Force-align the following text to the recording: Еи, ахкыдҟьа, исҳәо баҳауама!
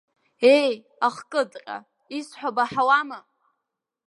Еи, 0.55 0.73
ахкыдҟьа, 1.07 1.77
исҳәо 2.17 2.49
баҳауама! 2.55 3.19